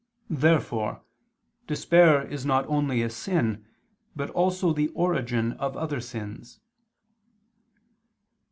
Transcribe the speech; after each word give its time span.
Therefore 0.31 1.03
despair 1.67 2.25
is 2.25 2.43
not 2.43 2.65
only 2.65 3.03
a 3.03 3.09
sin 3.11 3.67
but 4.15 4.31
also 4.31 4.73
the 4.73 4.87
origin 4.95 5.51
of 5.51 5.77
other 5.77 5.99
sins. 6.01 6.59